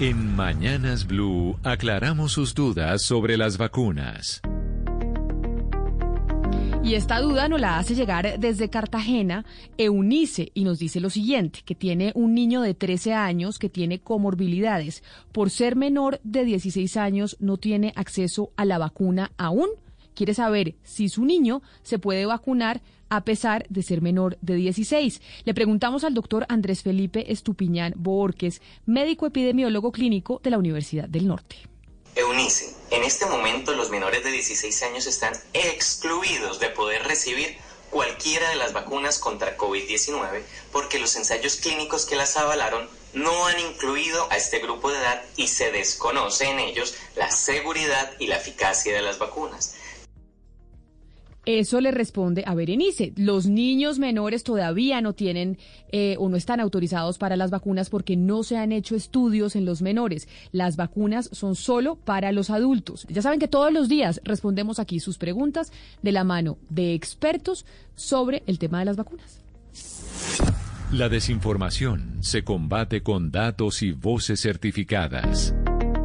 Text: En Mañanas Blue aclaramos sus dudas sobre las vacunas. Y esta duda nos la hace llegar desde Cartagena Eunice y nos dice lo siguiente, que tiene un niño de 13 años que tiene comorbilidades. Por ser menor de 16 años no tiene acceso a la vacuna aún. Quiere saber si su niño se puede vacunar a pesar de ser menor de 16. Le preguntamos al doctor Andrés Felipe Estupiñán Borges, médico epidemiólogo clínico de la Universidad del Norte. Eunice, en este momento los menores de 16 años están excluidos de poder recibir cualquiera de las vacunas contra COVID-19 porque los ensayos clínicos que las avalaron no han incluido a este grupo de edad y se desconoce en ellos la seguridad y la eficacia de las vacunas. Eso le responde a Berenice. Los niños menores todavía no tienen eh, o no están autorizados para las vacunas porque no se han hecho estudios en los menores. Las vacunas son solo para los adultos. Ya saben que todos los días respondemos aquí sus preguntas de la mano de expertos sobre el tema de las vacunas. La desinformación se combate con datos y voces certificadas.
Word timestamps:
En 0.00 0.34
Mañanas 0.34 1.06
Blue 1.06 1.58
aclaramos 1.62 2.32
sus 2.32 2.54
dudas 2.54 3.02
sobre 3.02 3.36
las 3.36 3.58
vacunas. 3.58 4.40
Y 6.82 6.94
esta 6.94 7.20
duda 7.20 7.50
nos 7.50 7.60
la 7.60 7.78
hace 7.78 7.94
llegar 7.94 8.38
desde 8.40 8.70
Cartagena 8.70 9.44
Eunice 9.76 10.52
y 10.54 10.64
nos 10.64 10.78
dice 10.78 11.00
lo 11.00 11.10
siguiente, 11.10 11.60
que 11.66 11.74
tiene 11.74 12.12
un 12.14 12.32
niño 12.32 12.62
de 12.62 12.72
13 12.72 13.12
años 13.12 13.58
que 13.58 13.68
tiene 13.68 13.98
comorbilidades. 13.98 15.04
Por 15.32 15.50
ser 15.50 15.76
menor 15.76 16.18
de 16.24 16.46
16 16.46 16.96
años 16.96 17.36
no 17.38 17.58
tiene 17.58 17.92
acceso 17.94 18.52
a 18.56 18.64
la 18.64 18.78
vacuna 18.78 19.32
aún. 19.36 19.68
Quiere 20.14 20.34
saber 20.34 20.74
si 20.82 21.08
su 21.08 21.24
niño 21.24 21.62
se 21.82 21.98
puede 21.98 22.26
vacunar 22.26 22.82
a 23.08 23.24
pesar 23.24 23.66
de 23.68 23.82
ser 23.82 24.00
menor 24.00 24.38
de 24.40 24.54
16. 24.54 25.20
Le 25.44 25.54
preguntamos 25.54 26.04
al 26.04 26.14
doctor 26.14 26.46
Andrés 26.48 26.82
Felipe 26.82 27.30
Estupiñán 27.32 27.92
Borges, 27.96 28.62
médico 28.86 29.26
epidemiólogo 29.26 29.92
clínico 29.92 30.40
de 30.42 30.50
la 30.50 30.58
Universidad 30.58 31.08
del 31.08 31.26
Norte. 31.26 31.56
Eunice, 32.14 32.74
en 32.90 33.04
este 33.04 33.26
momento 33.26 33.72
los 33.72 33.90
menores 33.90 34.24
de 34.24 34.32
16 34.32 34.82
años 34.84 35.06
están 35.06 35.32
excluidos 35.52 36.58
de 36.60 36.70
poder 36.70 37.02
recibir 37.04 37.56
cualquiera 37.90 38.48
de 38.50 38.56
las 38.56 38.72
vacunas 38.72 39.18
contra 39.18 39.56
COVID-19 39.56 40.42
porque 40.72 40.98
los 40.98 41.16
ensayos 41.16 41.56
clínicos 41.56 42.06
que 42.06 42.16
las 42.16 42.36
avalaron 42.36 42.88
no 43.12 43.46
han 43.46 43.58
incluido 43.58 44.30
a 44.30 44.36
este 44.36 44.60
grupo 44.60 44.90
de 44.90 44.98
edad 44.98 45.22
y 45.36 45.48
se 45.48 45.72
desconoce 45.72 46.48
en 46.48 46.60
ellos 46.60 46.94
la 47.16 47.30
seguridad 47.30 48.12
y 48.20 48.28
la 48.28 48.36
eficacia 48.36 48.94
de 48.94 49.02
las 49.02 49.18
vacunas. 49.18 49.74
Eso 51.58 51.80
le 51.80 51.90
responde 51.90 52.44
a 52.46 52.54
Berenice. 52.54 53.12
Los 53.16 53.46
niños 53.46 53.98
menores 53.98 54.44
todavía 54.44 55.00
no 55.00 55.14
tienen 55.14 55.58
eh, 55.90 56.14
o 56.20 56.28
no 56.28 56.36
están 56.36 56.60
autorizados 56.60 57.18
para 57.18 57.36
las 57.36 57.50
vacunas 57.50 57.90
porque 57.90 58.16
no 58.16 58.44
se 58.44 58.56
han 58.56 58.70
hecho 58.70 58.94
estudios 58.94 59.56
en 59.56 59.64
los 59.64 59.82
menores. 59.82 60.28
Las 60.52 60.76
vacunas 60.76 61.28
son 61.32 61.56
solo 61.56 61.96
para 61.96 62.30
los 62.30 62.50
adultos. 62.50 63.04
Ya 63.08 63.20
saben 63.20 63.40
que 63.40 63.48
todos 63.48 63.72
los 63.72 63.88
días 63.88 64.20
respondemos 64.22 64.78
aquí 64.78 65.00
sus 65.00 65.18
preguntas 65.18 65.72
de 66.02 66.12
la 66.12 66.22
mano 66.22 66.56
de 66.68 66.94
expertos 66.94 67.66
sobre 67.96 68.44
el 68.46 68.60
tema 68.60 68.78
de 68.78 68.84
las 68.84 68.96
vacunas. 68.96 69.40
La 70.92 71.08
desinformación 71.08 72.18
se 72.20 72.44
combate 72.44 73.02
con 73.02 73.32
datos 73.32 73.82
y 73.82 73.90
voces 73.90 74.40
certificadas. 74.40 75.52